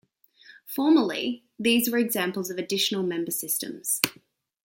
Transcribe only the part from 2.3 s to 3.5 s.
of additional member